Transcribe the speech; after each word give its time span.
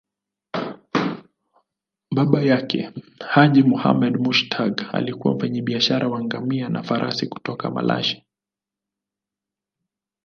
Baba 2.15 2.41
yake, 2.41 2.91
Haji 3.27 3.63
Muhammad 3.63 4.17
Mushtaq, 4.19 4.95
alikuwa 4.95 5.35
mfanyabiashara 5.35 6.07
wa 6.07 6.23
ngamia 6.23 6.69
na 6.69 6.83
farasi 6.83 7.27
kutoka 7.27 7.71
Malashi. 7.71 8.25